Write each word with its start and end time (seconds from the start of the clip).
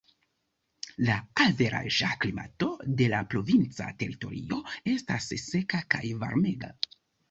La 1.09 1.17
averaĝa 1.45 2.09
klimato 2.25 2.71
de 3.03 3.11
la 3.13 3.21
provinca 3.37 3.93
teritorio 4.03 4.63
estas 4.99 5.33
seka 5.49 5.87
kaj 5.97 6.07
varmega. 6.29 6.77